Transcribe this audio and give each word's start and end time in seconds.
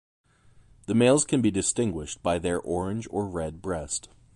The 0.87 0.95
males 0.95 1.25
can 1.25 1.43
be 1.43 1.51
distinguished 1.51 2.23
by 2.23 2.39
their 2.39 2.59
orange 2.59 3.07
or 3.11 3.27
red 3.27 3.61
breast. 3.61 4.09